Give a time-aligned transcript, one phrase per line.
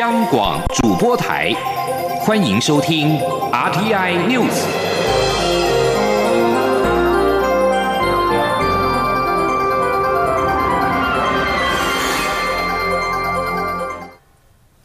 [0.00, 1.52] 央广主播台，
[2.20, 3.18] 欢迎收听
[3.50, 4.64] RTI News。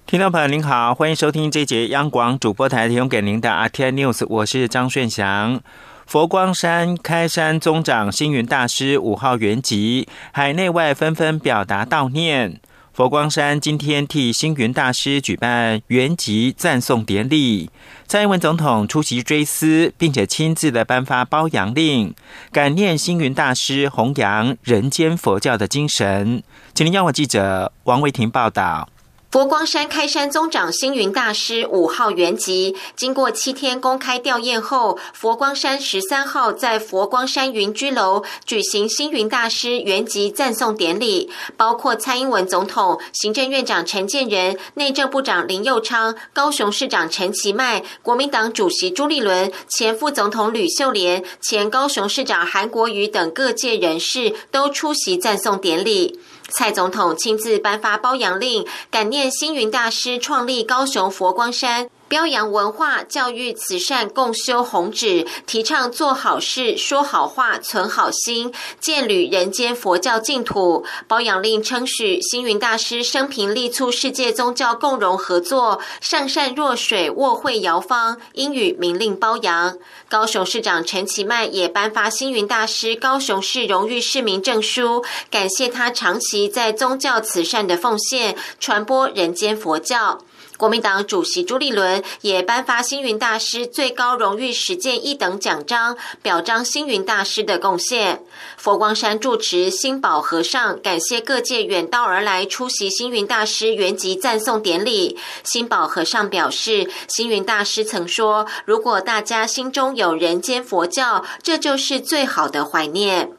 [0.07, 5.61] 听众朋友您好，欢迎收听这节央广主播台提供给您的 RTI News，我是张顺祥。
[6.07, 12.59] 佛光山开山宗长星云大师五号圆寂，海内外纷纷表达悼念。
[12.94, 17.72] 佛光山今天替星云大师举办圆寂赞颂典礼，
[18.05, 22.14] 蔡英文总统出席追思，并且亲自的颁发褒扬令，
[22.52, 26.44] 感念星云大师弘扬人间佛教的精神。
[26.76, 28.88] 请您央我记者王维婷报道。
[29.34, 56.20] 佛光山开山宗长星云大师五号圆寂，经过七天公开吊唁后，佛光山十三号在佛光山云居楼举行星云大师圆寂赞颂典礼，包括蔡英文总统、行政院长陈建仁、内政部长林佑昌、高雄市长陈其迈、国民党主席朱立伦、前副总统吕秀莲、前高雄市长韩国瑜等各界人士都出席赞颂典礼。
[56.56, 61.90] 蔡总统亲自颁发褒扬令，感念星云大师创立高雄佛光山。
[62.14, 70.86] 标扬文化、教育、慈善共修弘旨，提倡做好事、说好话、存好心，建履人间佛教净土。
[71.08, 79.80] 褒扬令称许星云大师生平力促世界宗教共荣合作，上善若水，卧会摇方，应予明令褒扬。
[80.08, 90.19] 高雄市长陈其迈也颁发星云大师高雄市荣誉市民证书，感谢他长期在宗教慈善的奉献，传播人间佛教。
[90.58, 98.22] 国民党主席朱立伦也颁发星云大师最高荣誉实践一等奖章，表彰星云大师的贡献。
[98.56, 105.18] 佛光山住持新宝和尚感谢各界远道而来出席星云大师圆寂赞颂典礼。
[105.44, 113.31] 新宝和尚表示，星云大师曾说：“如果大家心中有人间佛教，这就是最好的怀念。”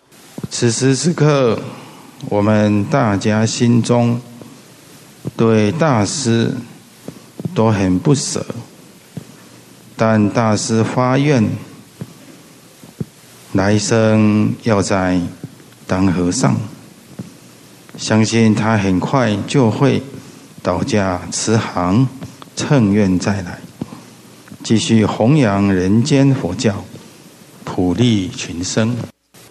[0.51, 1.59] 此时此刻，
[2.29, 4.21] 我们大家心中
[5.37, 6.53] 对大师。
[7.55, 8.45] 都很不舍，
[9.97, 11.49] 但大师发愿，
[13.53, 15.21] 来生要在
[15.87, 16.57] 当和尚，
[17.97, 20.03] 相信他很快就会
[20.63, 22.09] 倒驾慈航，
[22.57, 23.61] 乘愿再来，
[24.65, 26.85] 继续弘扬人间佛教，
[27.65, 28.97] 普利群生。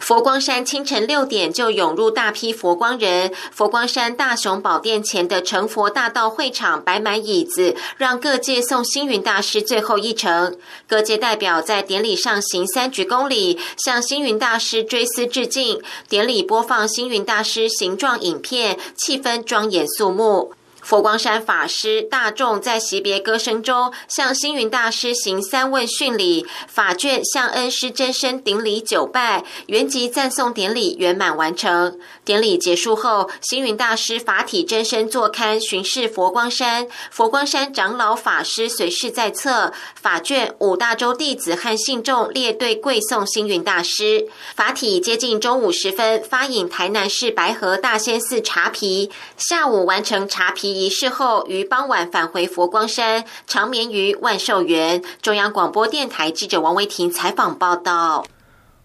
[0.03, 10.57] 佛光山清晨六点就涌入大批佛光人，佛光山大雄宝殿前的成佛大道会场摆满椅子，让各界送星云大师最后一程。
[10.89, 15.81] 各界代表在典礼上行三鞠躬礼，向星云大师追思致敬。
[16.09, 20.51] 典礼播放星云大师形状影片，气氛庄严肃穆。
[20.83, 31.97] 佛光山法师大众在惜别歌声中，向星云大师行三问训礼，法卷向恩师真身顶礼九拜，圆寂赞颂典礼圆满完成。
[32.25, 44.27] 典礼结束后，星云大师法体真身坐龛巡视佛光山，佛光山长老法师随侍在侧，法卷五大洲弟子和信众列队跪送星云大师。
[44.53, 50.72] 法体接近中午时分发引台南市白河大仙寺茶皮，下午完成茶皮。
[50.73, 55.01] 仪式后，于傍晚返回佛光山，长眠于万寿园。
[55.21, 58.25] 中央广播电台记者王维婷采访报道。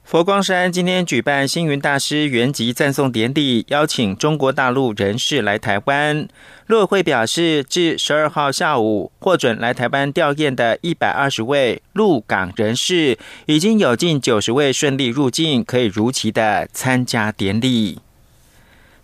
[0.04, 6.26] 佛光山今天举办星云大师圆寂赞颂典礼，邀请中国大陆人士来台湾。
[6.66, 17.98] 陆委会表示，至十二号下午获准来台湾吊唁的一百二十位陆港人士，已经有近九十位顺利入境，可以如期的参加典礼。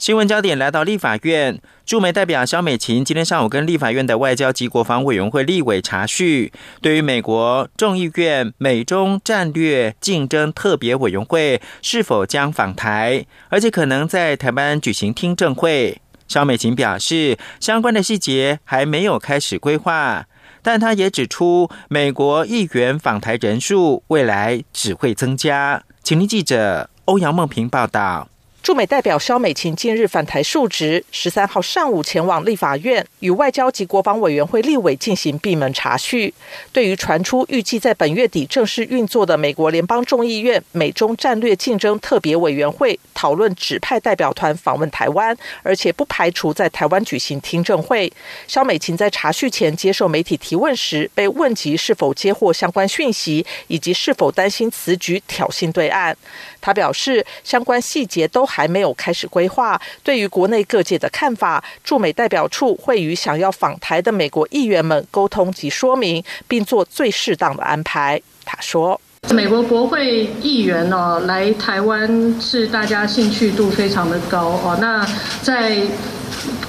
[0.05, 20.27] 新闻焦点来到立法院，驻美代表肖美琴今天上午跟立法院的外交及国防委员会立委查叙，对于美国众议院美中战略竞争特别委员会是否将访台，而且可能在台湾举行听证会，肖美琴表示，相关的细节还没有开始规划，
[20.61, 25.83] 但他也指出，美国议员访台人数未来只会增加。
[26.03, 28.29] 请听记者欧阳梦平报道。
[28.65, 36.33] 驻美代表肖美琴近日返台述职，十三号上午前往立法院与外交及国防委员会立委进行闭门查叙。
[36.73, 48.11] 对于传出预计在本月底正式运作的美国联邦众议院美中战略竞争特别委员会讨论指派代表团访问台湾，而且不排除在台湾举行听证会，
[48.49, 56.17] 肖美琴在查叙前接受媒体提问时，被问及是否接获相关讯息，以及是否担心此举挑衅对岸。
[56.63, 58.49] 他表示，相关细节都。
[58.55, 59.81] 还没有开始规划。
[60.05, 68.23] 对于国内各界的看法，驻美代表处会与想要访台的美国议员们沟通及说明，并做最适当的安排。
[68.45, 69.01] 他说。
[69.31, 74.77] 美国国会议员哦来台湾是大家兴趣度非常的高哦。
[74.81, 75.05] 那
[75.43, 75.81] 在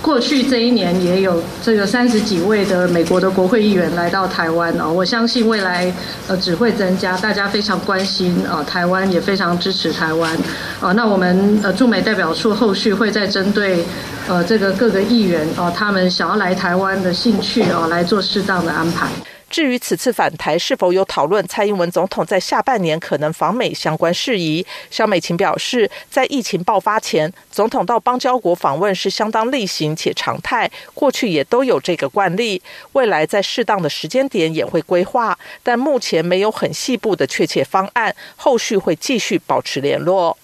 [0.02, 4.92] 过去这一年也有这个三十几位的美国的国会议员来到台湾哦。
[4.92, 5.92] 我相信未来
[6.28, 10.32] 呃只会增加，大家非常关心啊台湾，也非常支持台湾
[10.80, 10.92] 啊。
[10.92, 13.84] 那我们呃驻美代表处后续会再针对
[14.28, 19.08] 呃这个各个议员哦他们想要来台湾的兴趣哦来做适当的安排。
[19.50, 32.62] 至于此次返台是否有讨论蔡英文总统在下半年可能访美相关事宜，肖美琴表示，在疫情爆发前，总统到邦交国访问是相当例行且常态，过去也都有这个惯例，
[32.94, 40.38] 未来在适当的时间点也会规划，但目前没有很细部的确切方案，后续会继续保持联络。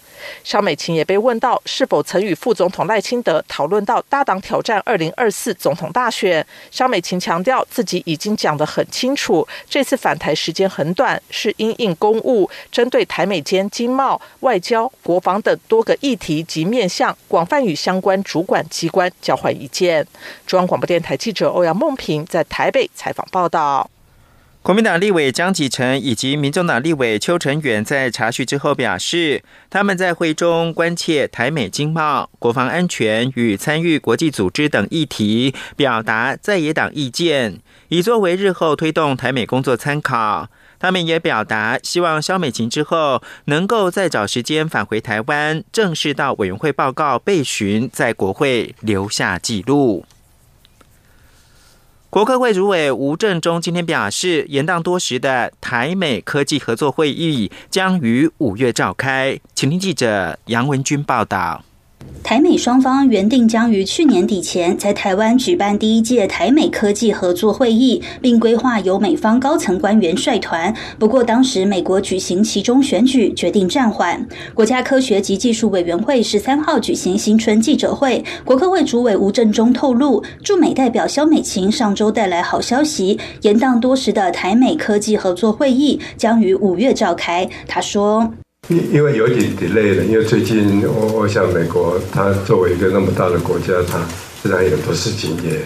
[0.44, 6.46] 肖美琴也被问到是否曾与副总统赖清德讨论到搭档挑战二零二四总统大选。
[6.70, 20.06] 肖美琴强调自己已经讲得很清楚，这次返台时间很短，是因应公务，针对台美间经贸、外交、国防等多个议题及面向，广泛与相关主管机关交换意见。
[20.46, 23.90] 中央广播电台记者欧阳梦平在台北采访报道。
[24.64, 40.48] 国民党立委江启臣以及民众党立委邱成远在查询之后表示，他们在会中关切台美经贸、国防安全与参与国际组织等议题，表达在野党意见，以作为日后推动台美工作参考。
[40.78, 50.06] 他们也表达希望萧美琴之后能够再找时间返回台湾，正式到委员会报告备询，在国会留下记录。
[52.12, 59.40] 国科会主委吴振中今天表示，延宕多时的台美科技合作会议将于五月召开。
[59.56, 61.64] 请听记者杨文军报道。
[62.24, 70.74] 台美双方原定将于去年底前在台湾举办第一届台美科技合作会议，并规划由美方高层官员率团。
[70.98, 74.26] 不过，当时美国举行其中选举，决定暂缓。
[74.54, 87.50] 国家科学及技术委员会十三号举行新春记者会，国科会主委吴振中透露，驻美代表肖美琴上周带来好消息，延宕多时的台美科技合作会议将于五月召开。
[87.68, 88.32] 他说。
[88.70, 94.00] 因因为有点点累了，因为最近我我想美国它作为一个那么大的国家，它
[94.42, 95.60] 自然有很多事情也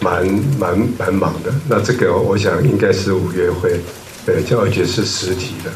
[0.00, 0.26] 蛮
[0.58, 1.52] 蛮蛮忙的。
[1.68, 3.78] 那这个我想应该是五月会，
[4.26, 5.70] 呃，教育局是实体的。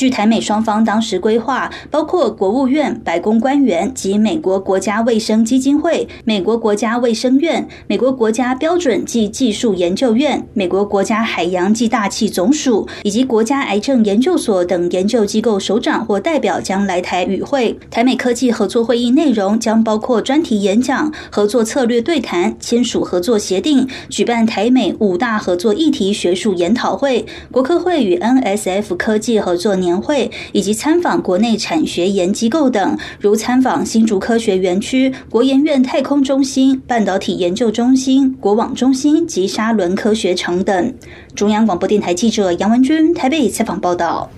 [0.00, 17.78] 据台美双方当时规划，包括国务院、白宫官员及美国国家卫生基金会、美国国家卫生院、美国国家标准暨技术研究院、美国国家海洋暨大气总署以及国家癌症研究所等研究机构首长或代表将来台与会。
[17.90, 29.89] 台美科技合作会议内容将包括专题演讲、合作策略对谈、签署合作协定、举办台美五大合作议题学术研讨会、国科会与 NSF 科技合作年。
[29.90, 40.94] 年会以及参访国内产学研机构等，如参访新竹科学园区、国研院太空中心、半导体研究中心、国网中心及沙伦科学城等。
[41.34, 44.30] 中央广播电台记者杨文君台北采访报道。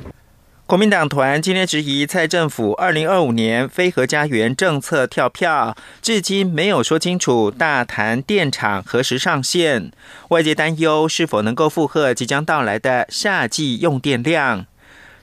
[0.65, 9.91] 国民党团今天质疑蔡政府二零二五年非核家园政策跳票，至今没有说清楚大潭电厂何时上线，
[10.31, 14.65] 外界担忧是否能够负荷即将到来的夏季用电量。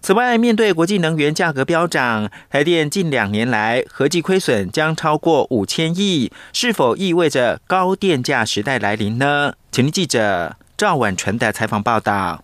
[0.02, 9.54] 此外，面对国际能源价格飙涨，台电近两年来合计亏损将超过五千亿，是否意味着高电价时代来临呢？
[9.72, 12.44] 请听记者赵婉纯的采访报道。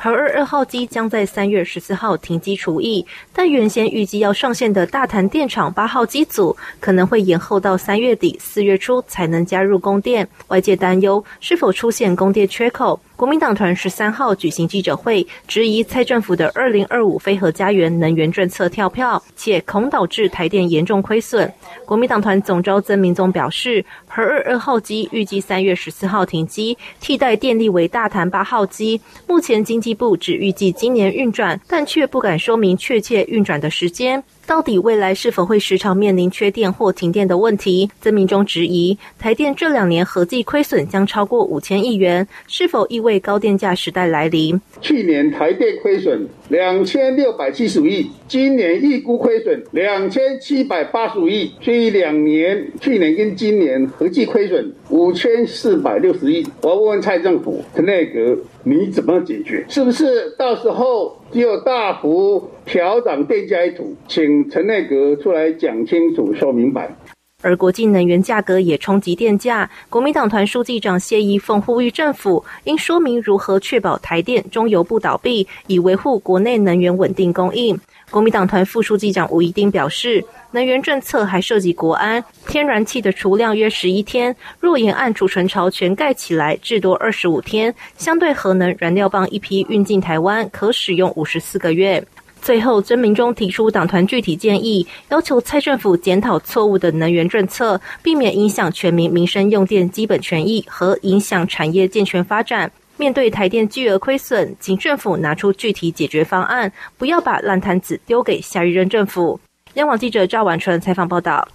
[0.00, 13.00] 核二二号机将在三月十四号停机除役，但原先预计要上线的大潭电厂八号机组可能会延后到三月底四月初才能加入供电，外界担忧是否出现供电缺口。
[13.18, 21.52] 国民党团十三号举行记者会，质疑蔡政府的二零二五非核家园能源政策跳票，且恐导致台电严重亏损。
[21.84, 29.00] 国民党团总召曾明宗表示，核二二号机预计三月十四号停机，替代电力为大潭八号机。
[29.26, 34.22] 目前经济部只预计今年运转，但却不敢说明确切运转的时间。
[34.46, 37.90] 到底未来是否会时常面临缺电或停电的问题？
[38.00, 44.60] 曾明忠质疑，台电这两年合计亏损将超过五千亿元，是否意味为高电价时代来临？
[44.82, 56.46] 去年台电亏损两千六百七十五亿，今年预估亏损两千七百八十五亿，所以两年去年跟今年合计亏损五千四百六十亿。
[56.60, 59.64] 我要问问蔡政府、内阁，你怎么解决？
[59.68, 61.16] 是不是到时候？
[61.30, 66.96] 就大幅调涨电价一途，请陈内阁出来讲清楚、说明白。
[67.40, 77.78] 而国际能源价格也冲击电价，国民党团书记长谢依凤呼吁政府应说明如何确保台电中油不倒闭，以维护国内能源稳定供应。
[78.10, 92.04] 国民党团副书记长吴怡丁表示，能源政策还涉及国安，天然气的储量约十一天，若沿岸储存槽全盖起来，至多二十五天，相对核能燃料棒一批运进台湾，可使用五十四个月。
[92.48, 102.72] 最后，曾明忠提出党团具体建议，要求蔡政府检讨错误的能源政策，避免影响全民民生用电基本权益和影响产业健全发展。
[102.96, 109.38] 面对台电巨额亏损，请政府拿出具体解决方案，不要把烂摊子丢给下一任政府。
[109.74, 111.46] 央广记者赵婉纯采访报道。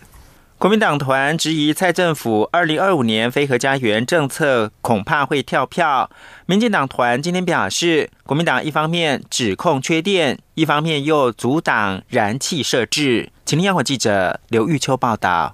[0.63, 6.09] 国民党团质疑蔡政府二零二五年非核家园政策恐怕会跳票。
[6.45, 13.29] 民进党团今天表示，国民党一方面指控缺电，一方面又阻挡燃气设置。
[13.43, 15.53] 请听央广记者刘玉秋报道。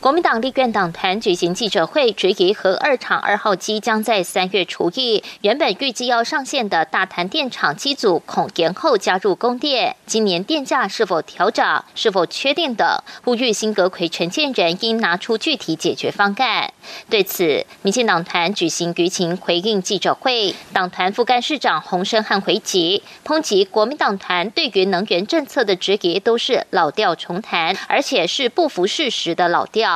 [0.00, 12.86] 国民党立院党团举行记者会，质疑核二厂二号机将在三月除役，原本预计要上线的大潭电厂机组恐延后加入供电，今年电价是否调涨、是否确定等，
[13.24, 16.72] 呼吁新阁魁陈建人应拿出具体解决方案。
[17.10, 29.87] 对此，民进党团举行舆情回应记者会，党团副干事长洪生汉回击，抨击国民党团对于能源政策的质疑都是老调重弹，而且是不符事实的老调。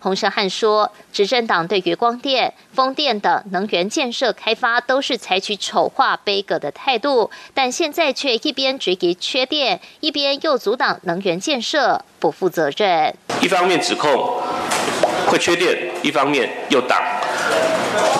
[0.00, 13.14] 洪胜汉说，执政党对于光电、风电等能源建设开发都是采取丑化、悲歌的态度，但现在却一边质疑缺电，一边又阻挡能源建设，不负责任。
[13.40, 14.40] 一方面指控
[15.26, 17.02] 会缺电，一方面又挡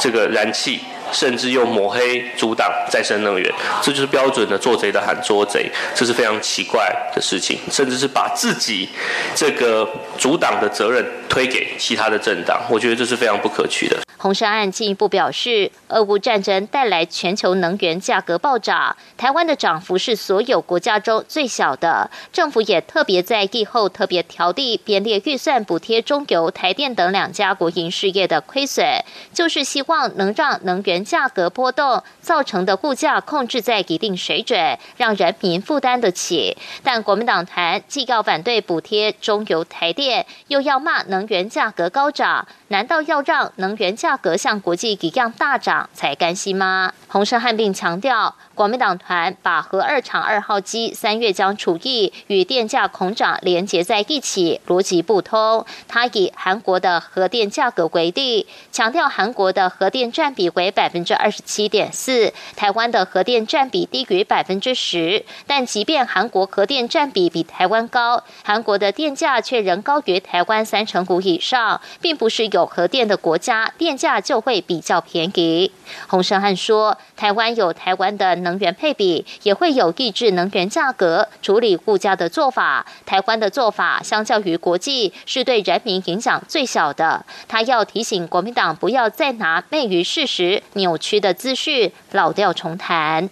[0.01, 0.81] 这个燃气。
[1.13, 7.59] 甚至用抹黑阻挡再生能源，这就是标准的做贼的喊捉贼，这是非常奇怪的事情。
[7.71, 8.89] 甚至是把自己
[9.35, 13.97] 这个阻挡的责任推给其他的政党，我觉得这是非常不可取的。
[14.19, 22.11] 红山案进一步表示，俄乌战争带来全球能源价格暴涨，台湾的涨幅是所有国家中最小的。
[22.33, 36.57] 政府也特别在疫后特别调地编列预算补贴中油、台电等两家国营事业的亏损，就是希望能让能源价格波动造成的物价控制在一定水准，让人民负担得起。
[36.83, 42.47] 但国民党团既要反对补贴中油、台电，又要骂能源价格高涨。
[42.69, 46.93] 难道要让能源价格像国际一样大涨才甘心吗？
[47.07, 55.65] 洪胜汉并强调，国民党团把核二厂二号机三月将除役与电价恐涨连结在一起，逻辑不通。
[55.87, 65.25] 他以韩国的核电价格为例，强调韩国的核电占比为百分之二十七点四，台湾的核电占比低于百分之十。
[65.47, 72.47] 但即便韩国核电占比比台湾高，韩国的电价却仍高于台湾三成五以上，并不是。
[72.53, 75.73] 有核电的国家，电价就会比较便宜。
[76.07, 82.87] 洪胜汉说，台湾有台湾的能源配比，也会有抑制能源价格、处理物价的做法。
[83.05, 87.27] 台湾的做法相较于国际，是对人民影响最小的。
[87.49, 93.29] 他要提醒国民党，不要再拿昧于事实、扭曲的资讯老调重弹。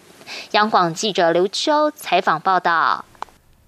[0.53, 3.05] 央广记者刘秋采访报道。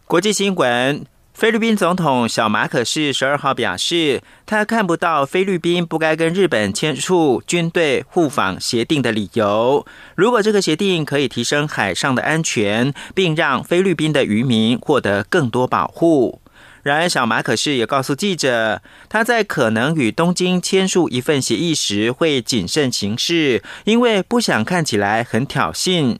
[0.07, 1.15] 国际新闻。
[1.37, 9.85] 菲律宾总统小马可是十二号表示，他看不到菲律宾不该跟日本签署军队互访协定的理由。
[10.14, 16.40] 如果这个协定可以提升海上的安全，并让菲律宾的渔民获得更多保护。
[16.83, 26.16] 然而，小马可是也告诉记者，他在可能与东京签署一份协议时会谨慎行事，因为不想看起来很挑衅。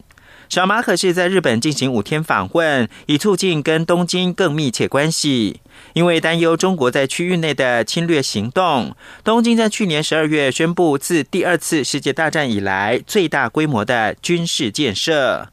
[0.49, 5.61] 小马可是在日本进行五天访问，以促进跟东京更密切关系。
[5.93, 15.49] 因为担忧中国在区域内的侵略行动，东京在去年十二月宣布自第二次世界大战以来最大规模的军事建设。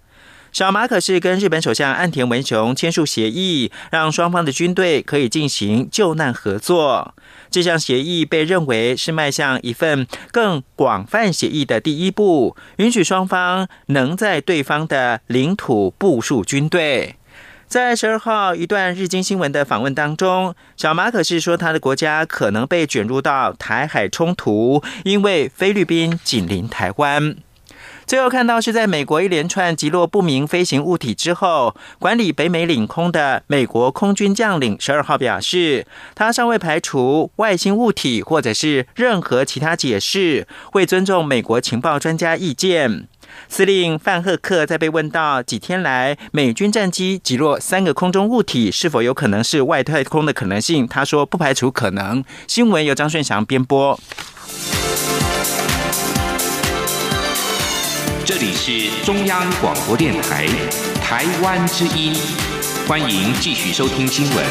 [0.53, 7.15] 小马可是跟日本首相岸田文雄签署协议，让双方的军队可以进行救难合作。
[7.49, 17.15] 这项协议被认为是迈向一份更广泛协议的第一步，允许双方能在对方的领土部署军队。
[17.67, 27.35] 在十二号一段日经新闻的访问当中，小马可是说他的国家可能被卷入到台海冲突，因为菲律宾紧邻台湾。
[28.05, 43.07] 最后看到是在美国一连串击落不明飞行物体之后，管理北美领空的美国空军将领十二号表示，他尚未排除外星物体或者是任何其他解释，会尊重美国情报专家意见。
[43.49, 52.23] 司令范赫克在被问到几天来美军战机击落三个空中物体是否有可能是外太空的可能性，他说不排除可能。
[52.47, 53.99] 新闻由张顺祥编播。
[58.43, 60.45] 里是中央广播电台
[61.01, 62.13] 台湾之音，
[62.85, 64.45] 欢迎继续收听新闻。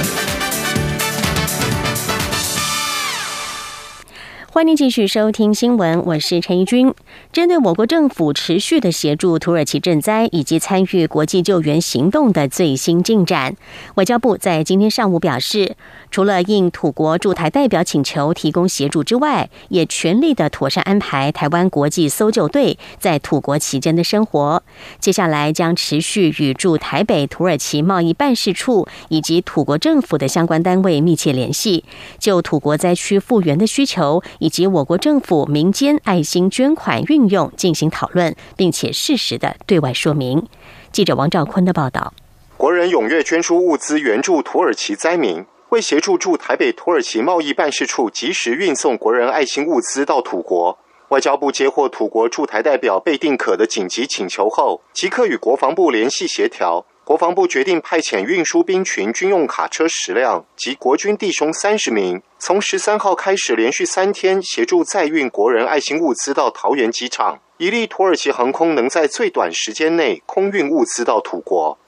[4.51, 6.95] 欢迎继续收听新闻，我是陈怡君。
[7.33, 13.57] 针对我国政府持续的协助土耳其赈灾以及参与国际救援行动的最新进展，
[13.97, 15.77] 外交部在今天上午表示，
[16.13, 24.63] 除了应土国驻台代表请求提供协助之外，也全力的妥善安排台湾国际搜救队在土国期间的生活。
[25.01, 31.85] 接下来将持续与驻台北土耳其贸易办事处以及土国政府的相关单位密切联系，
[32.19, 34.23] 就土国灾区复原的需求。
[34.39, 40.47] 以及我国政府、民间爱心捐款运用进行讨论，并且适时的对外说明。
[40.91, 42.13] 记者王兆坤的报道：
[42.59, 56.85] 国人踊跃捐出物资援助土耳其灾民，为协助驻台北土耳其贸易办事处及时运送国人爱心物资到土国，外交部接获土国驻台代表被定可的紧急请求后，即刻与国防部联系协调。
[57.05, 71.79] 国防部决定派遣运输兵群军用卡车十辆及国军弟兄三十名，从十三号开始连续三天协助载运国人爱心物资到桃园机场，以利土耳其航空能在最短时间内空运物资到土国。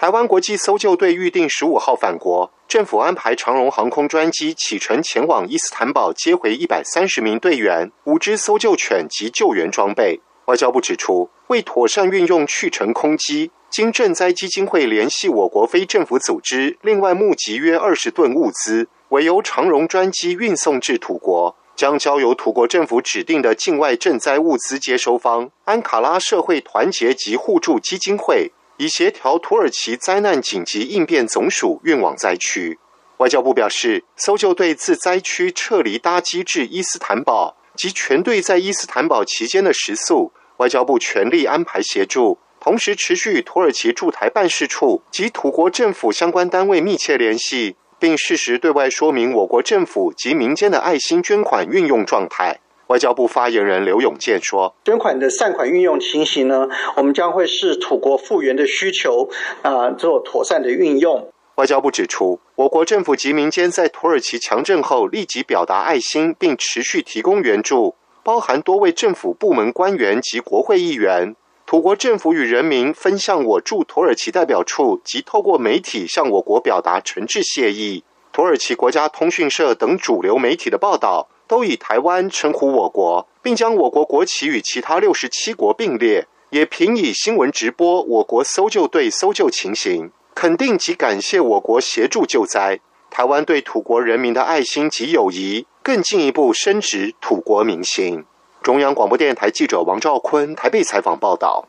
[0.00, 10.22] 台湾国际搜救队预定十五号返国，政府安排长荣航空专机启程前往伊斯坦堡接回一百三十名队员、五只搜救犬及救援装备。
[10.46, 13.50] 外交部指出，为妥善运用去程空机。
[13.68, 32.78] 经赈灾基金会联系我国非政府组织，另外募集约二十吨物资，委由长荣专机运送至土国，将交由土国政府指定的境外赈灾物资接收方安卡拉社会团结及互助基金会，以协调土耳其灾难紧急应变总署运往灾区。
[33.18, 42.38] 外交部表示，搜救队自灾区撤离搭机至伊斯坦堡及全队在伊斯坦堡期间的食宿，外交部全力安排协助。
[42.58, 52.60] 同时，持续与土耳其驻台办事处及土国政府相关单位密切联系，并适时对外说明我国政府及民间的爱心捐款运用状态。
[52.90, 59.30] 外交部发言人刘永健说：“捐款的善款运用情形呢，我们将会视土国复原的需求
[59.62, 71.36] 啊，做妥善的运用。”外交部指出，我国政府及民间在土耳其强震后立即表达爱心，并持续提供援助，包含多位政府部门官员及国会议员。
[71.64, 78.02] 土国政府与人民分向我驻土耳其代表处及透过媒体向我国表达诚挚谢意。
[78.32, 92.78] 土耳其国家通讯社等主流媒体的报道都以台湾称呼我国，并将我国国旗与其他六十七国并列，也频以新闻直播我国搜救队搜救情形，肯定及感谢我国协助救灾。
[93.10, 98.24] 台湾对土国人民的爱心及友谊，更进一步深植土国民心。
[98.62, 101.66] 中央广播电台记者王兆坤台北采访报道。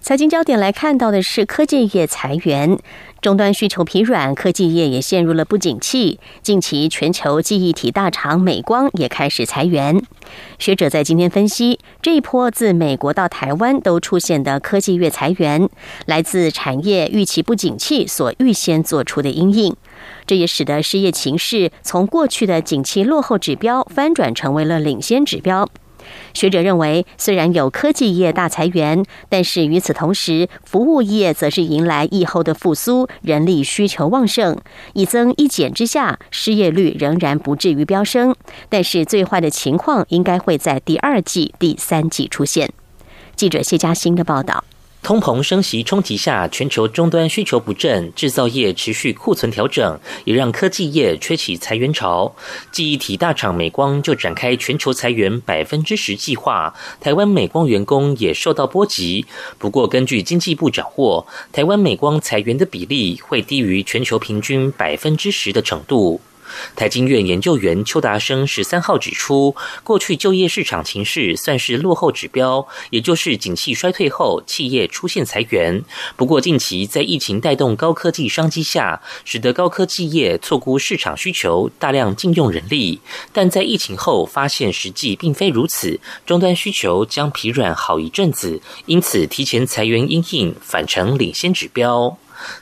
[0.00, 2.78] 财经焦点来看到的是科技业裁员，
[3.20, 6.20] 终端需求疲软，科技业也陷入了不景气。
[6.40, 10.00] 近期全球记忆体大厂美光也开始裁员。
[10.58, 15.68] 学者在今天分析，这一波自美国到台湾都出现的科技业裁员，
[16.06, 19.76] 来自产业预期不景气所预先做出的阴影。
[20.24, 25.68] 这也使得失业情势从过去的景气落后指标翻转成为了领先指标。
[26.34, 34.56] 学者认为，虽然有科技业大裁员，但是与此同时，服务业则是迎来疫后的复苏，人力需求旺盛。
[34.94, 38.34] 一增一减之下，失业率仍然不至于飙升，
[38.68, 42.70] 但是最坏的情况应该会在第二季、第三季出现。
[43.36, 44.64] 记者谢佳欣的报道。
[45.08, 52.36] 通膨升息冲击下，全球终端需求不振，制造业持续库存调整，也让科技业吹起裁员潮。
[52.70, 59.24] 记忆体大厂美光就展开全球裁员百分之十计划，台湾美光员工也受到波及。
[59.56, 66.20] 不过，根据经济部掌握，台湾美光裁员的比例会低于全球平均百分之十的程度。
[66.76, 75.82] 台经院研究员邱达生十三号指出，过去就业市场情势算是落后指标，也就是景气衰退后企业出现裁员。
[76.16, 83.00] 不过近期在疫情带动高科技商机下，使得高科技业错估市场需求，大量禁用人力。
[83.32, 92.16] 但在疫情后发现实际并非如此，终端需求将疲软好一阵子，因此提前裁员应应反成领先指标。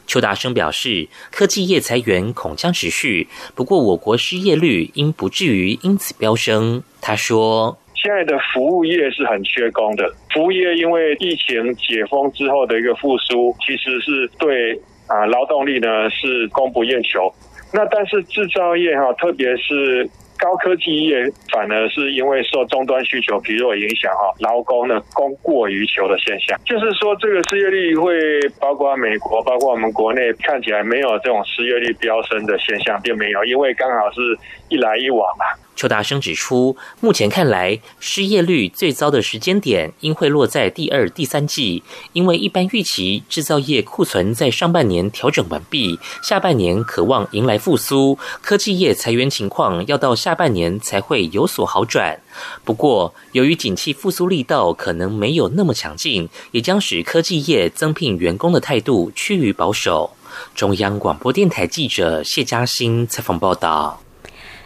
[0.06, 6.82] 邱大生表示，科技业裁员恐将持续，不过我国失业率应不至于因此飙升。
[7.00, 7.78] 他说。
[7.94, 14.72] 现在的服务业是很缺工的，服务业因为疫情解封之后的一个复苏，其实是对
[15.06, 17.32] 啊劳动力呢是供不应求。
[17.72, 20.08] 那但是制造业哈，特别是。
[20.38, 28.12] 高科技业反而是因为受终端需求疲弱影响哈，劳工呢供过于求的现象，就是说这个失业率会
[28.60, 34.20] 包括美国，包括我们国内看起来没有这种失业率飙升的现象，并没有，因为刚好是
[34.68, 35.44] 一来一往嘛。
[35.76, 41.82] 邱大生指出，目前看来，失业率最糟的时间点应会落在第二、第三季，
[42.14, 52.18] 因为一般预期制造业库存在上半年调整完毕，下半年渴望迎来复苏，科技业裁员情况要到下半年才会有所好转。
[52.64, 60.16] 不过，由于景气复苏力道可能没有那么强劲，也将使科技业增聘员工的态度趋于保守。
[60.54, 64.05] 中央广播电台记者谢嘉欣采访报道。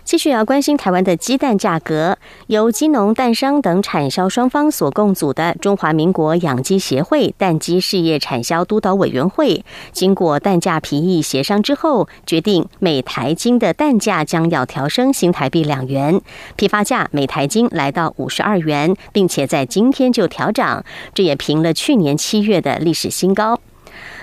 [0.05, 16.21] 继续要关心台湾的鸡蛋价格，由鸡农、蛋商等产销双方所共组的中华民国养鸡协会蛋鸡事业产销督导委员会，经过蛋价评议协商之后，决定每台斤的蛋价将要调升新台币两元，
[16.57, 20.85] 批发价每台斤来到五十二元，并且在今天就调涨，
[21.15, 23.61] 这也平了去年七月的历史新高。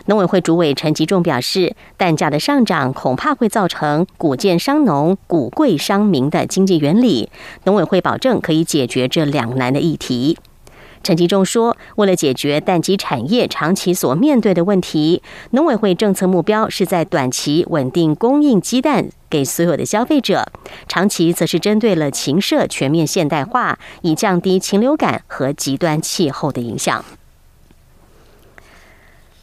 [0.08, 7.30] 农委会主委陈吉仲表示，蛋价的上涨恐怕会造成谷贱伤农、谷贵伤民的经济原理。
[7.66, 10.38] 农委会保证可以解决这两难的议题。
[11.04, 20.50] 陈吉仲说，为了解决蛋鸡产业长期所面对的问题，农委会政策目标是在短期稳定供应鸡蛋给所有的消费者，
[20.88, 27.04] 长期则是针对了禽舍全面现代化，以降低禽流感和极端气候的影响。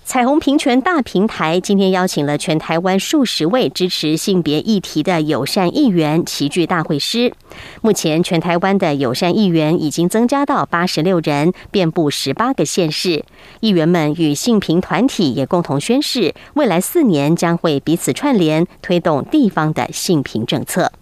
[0.04, 7.32] 彩虹平权大平台今天邀请了全台湾数十位支持性别议题的友善议员齐聚大会师。
[7.80, 13.24] 目前，全台湾的友善议员已经增加到八十六人，遍布十八个县市。
[13.60, 20.92] 议员们与性平团体也共同宣誓，未来四年将会彼此串联，推动地方的性平政策。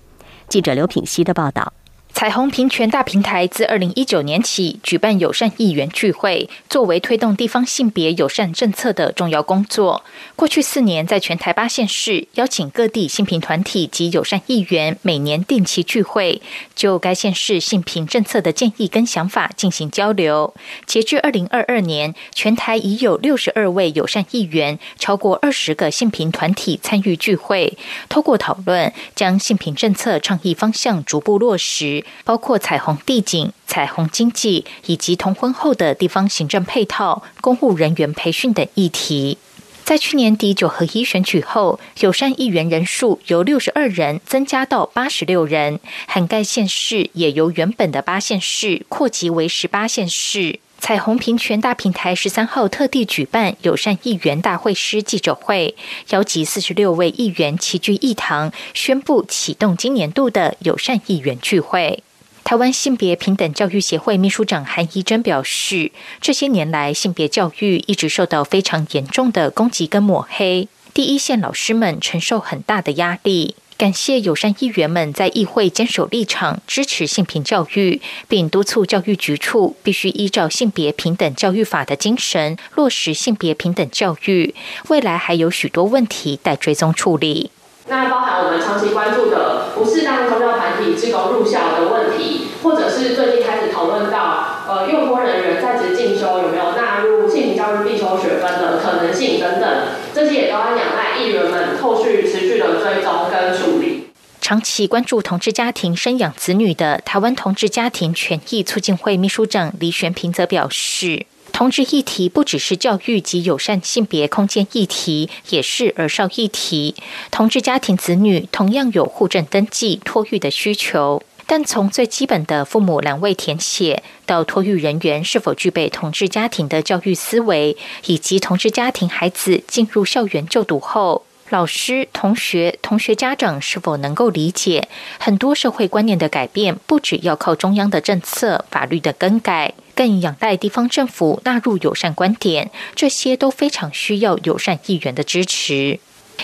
[0.49, 1.73] 记者刘品熙的报道。
[2.14, 10.05] 彩虹平权大平台自二零一九年起举办友善议员聚会，作为推动地方性别友善政策的重要工作。
[10.37, 16.40] 过去四年，在全台八县市邀请各地性平团体及友善议员每年定期聚会，
[16.77, 20.55] 就该县市性平政策的建议跟想法进行交流。
[20.87, 27.77] 截至二零二二年，全台已有六十二位友善议员，超过二十个性平团体参与聚会，
[28.09, 32.02] 透过讨论，将性平政策倡议方向逐步落实。
[32.25, 39.38] 包括彩虹地景、彩虹经济以及同婚后的地方行政配套、公务人员培训等议题。
[39.85, 50.61] 在去年底九合一选举后，友善议员人数由六十二人增加到八十六人，涵盖县市也由原本的八县市扩及为十八县市。
[50.83, 55.77] 彩虹平权大平台十三号特地举办友善议员大会师记者会，
[56.11, 62.03] 邀集四十六位议员齐聚一堂，宣布启动今年度的友善议员聚会。
[62.42, 73.55] 台湾性别平等教育协会秘书长韩怡珍表示，这些年来性别教育一直受到非常严重的攻击跟抹黑，第一线老师们承受很大的压力。
[73.83, 84.55] 感谢友善议员们在议会坚守立场，支持性平教育，并督促教育局处必须依照性别平等教育法的精神落实性别平等教育。
[84.87, 87.51] 未来还有许多问题待追踪处理。
[87.88, 99.68] 那包含我们长期关注的不适当宗教团体职工入校的问题，或者是最近开始讨论到呃用托人员在职进修有没有纳入性平教育必修学分的可能性等等，
[100.14, 104.09] 这些也都要仰赖议员们后续持续的追踪跟处理。
[104.40, 111.27] 长期关注同志家庭生养子女的台湾同志家庭权益促进会秘书长李玄平则表示。
[111.62, 116.96] 同志议题不只是教育及友善性别空间议题，也是儿少议题。
[117.31, 134.88] 同志家庭子女同样有户政登记、托育的需求，但从最基本的父母栏位填写，到托育人员是否具备同志家庭的教育思维，以及同志家庭孩子进入校园就读后，老师、同学、同学家长是否能够理解，
[135.20, 139.75] 很多社会观念的改变，不只要靠中央的政策、法律的更改。
[139.94, 146.00] 更仰赖地方政府纳入友善观点，这些都非常需要友善议员的支持。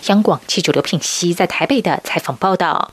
[0.06, 2.92] 央广记者刘品熙在台北的采访报道。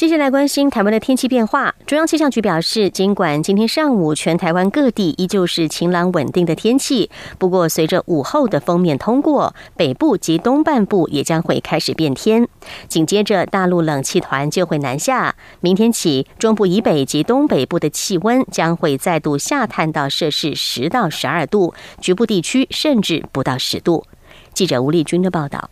[0.00, 1.74] 接下来关心台湾的天气变化。
[1.86, 12.48] 中央气象局表示，尽管今天上午全台湾各地依旧是晴朗稳定的天气，不过随着午后的锋面通过，北部及东半部也将会开始变天。
[12.88, 24.06] 紧接着，大陆冷气团就会南下，明天起，中部以北及东北部的气温将会再度下探到摄氏十到十二度，局部地区甚至不到十度。
[24.54, 25.68] 记者吴丽君的报道。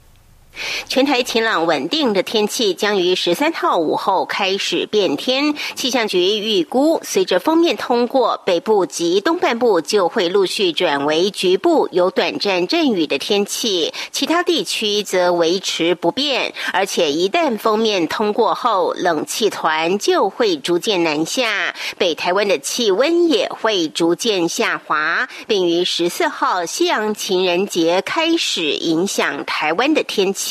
[0.89, 5.55] 全台晴朗稳定的天气将于十三号午后开始变天。
[5.75, 16.53] 气象局预估，随着封面通过，北部及东半部就会陆续转为局部有短暂阵雨的天气，其他地区则维持不变。
[16.73, 30.48] 而且一旦封面通过后，冷气团就会逐渐南下，北台湾的气温也会逐渐下滑，并于十四号西洋情人节开始影响台湾的天气。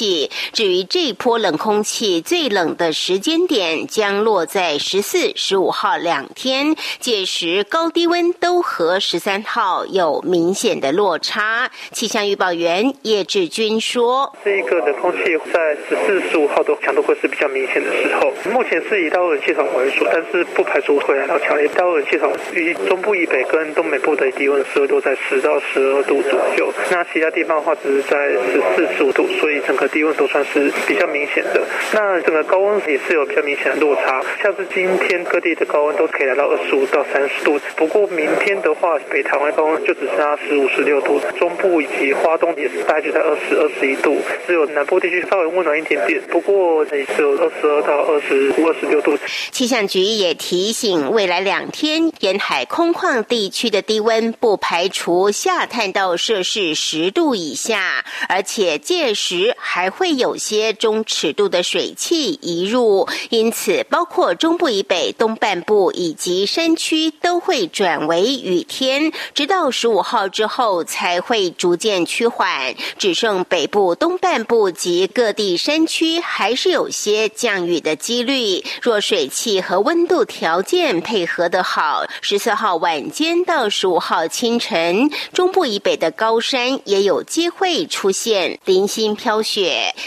[0.53, 11.71] 至于这波冷空气最冷的时间点将落在十四、十五号两天，届时高低温都和十三号有明显的落差。
[11.91, 15.17] 气象预报员叶志军说：“这一个冷空气
[15.51, 29.86] 在十四、十五号的强度会是比较明显的时候，目前是以大陆冷气团为主，但是不排除会来到强烈大陆冷气团于中部以北跟东北部的低温时都在十到十二度左右，那其他地方的话只是在十四、十五度，所以整个。
[29.87, 31.61] 低温都算是比较明显的，
[31.93, 49.17] 那整个高温也是有比较明显的落差，像是今天各地的高温都可以来到二十五到三十度，不过明天的话，北台湾高温就只剩下十五、十六度，中部以及花东也是大概就在二十二十一度，只有南部地区稍微温暖一点点，不过也只有二十二到二十五、二十六度。
[49.51, 59.87] 气象局也提醒，未来两天沿海空旷地区的低温不排除下探到摄氏十度以下，而且届时还。
[59.97, 78.63] 会有些中尺度的水汽移入，因此包括中部以北、东半部以及山区都会转为雨天，直到十五号之后才会逐渐趋缓，只剩北部、东半部及各地山区还是有些降雨的几率。
[78.79, 89.56] 若水汽和温度条件配合的好，十四号晚间到十五号清晨，中部以北的高山也有机会出现零星飘雪。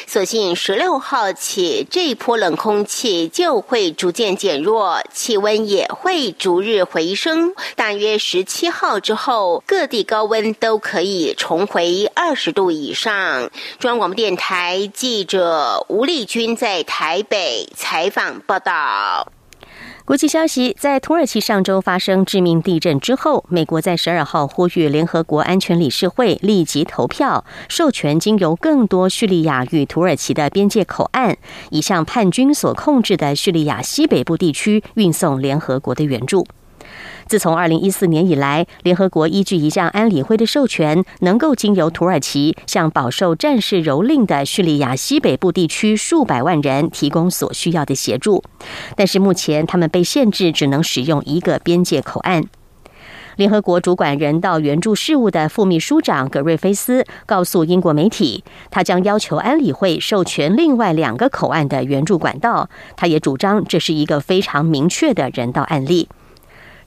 [0.06, 7.52] 所幸十六号起，这一波冷空气就会逐渐减弱，气温也会逐日回升。
[7.74, 13.50] 大约十七号之后，各地高温都可以重回二十度以上。
[13.78, 19.39] 中央广播电台记者吴丽君在台北采访报道。
[20.10, 31.36] 国际消息，在土耳其上周发生致命地震之后，美国在十二号呼吁联合国安全理事会立即投票，授权经由更多叙利亚与土耳其的边界口岸，
[31.70, 36.44] 以向叛军所控制的叙利亚西北部地区运送联合国的援助。
[37.26, 48.42] 自从二零一四年以来，联合国依据一项安理会的授权，能够经由土耳其向饱受战事蹂躏的叙利亚西北部地区数百万人提供所需要的协助。
[48.96, 52.44] 但是目前，他们被限制只能使用一个边界口岸。
[53.36, 62.68] 联合国主管人道援助事务的副秘书长葛瑞菲斯告诉英国媒体，他将要求安理会授权另外两个口岸的援助管道。
[62.96, 66.08] 他也主张这是一个非常明确的人道案例。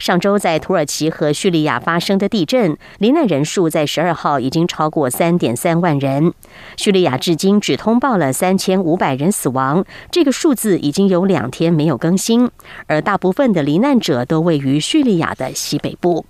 [0.03, 6.33] 上周在土耳其和叙利亚发生的地震，罹难人数在十二号已经超过三点三万人。
[6.75, 12.51] 叙利亚至今只通报了三千五百人死亡，这个数字已经有两天没有更新，
[12.87, 16.25] 而大部分的罹难者都位于叙利亚的西北部。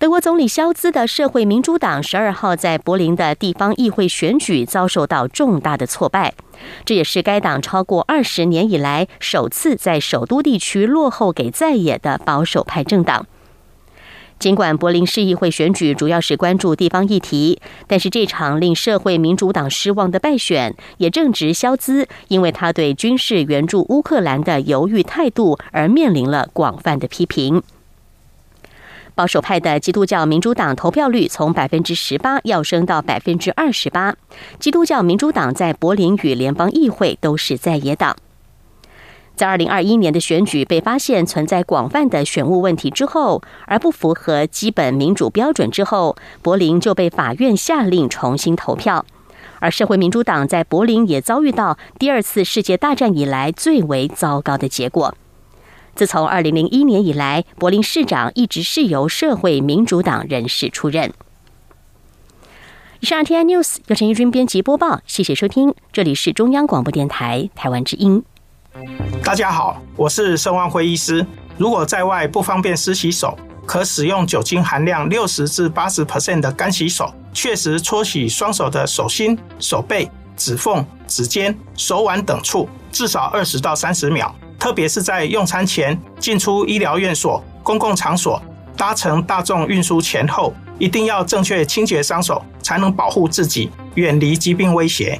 [0.00, 6.32] 德国总理肖兹的社会民主党十二号在柏林的地方议会选举遭受到重大的挫败，
[6.86, 13.26] 这也是该党超过二十年以来首次在首都地区落后给在野的保守派政党。
[14.38, 27.62] 尽管柏林市议会选举主要是关注地方议题，但是这场令社会民主党失望的败选，也正值肖兹因为他对军事援助乌克兰的犹豫态度而面临了广泛的批评。
[29.20, 34.16] 保守派的基督教民主党投票率从百分之十八要升到百分之二十八。
[34.58, 38.16] 基督教民主党在柏林与联邦议会都是在野党。
[39.36, 49.04] 在二零二一年的选举被发现存在广泛的选务问题之后，而不符合基本民主标准之后，柏林就被法院下令重新投票。
[49.58, 55.14] 而社会民主党在柏林也遭遇到第二次世界大战以来最为糟糕的结果。
[55.94, 61.12] 自从二零零一年以来，柏林市长一直是由社会民主党人士出任。
[63.00, 68.22] 以上 T I News 由陈义军编辑播报，谢谢收听，这里是中央广播电台台湾之音。
[69.24, 71.26] 大家好，我是盛万辉医师。
[71.56, 84.34] 如果在外不方便湿洗手，可使用酒精含量六十至八十 percent 的干洗手，确实搓洗双手的手心、手背、指缝、指尖、手腕等处，至少二十到三十秒。
[84.60, 88.40] 特别是在用餐前、进出医疗院所、公共场所、
[88.76, 95.18] 搭乘大众运输前后，一定要正确清洁双手，才能保护自己，远离疾病威胁。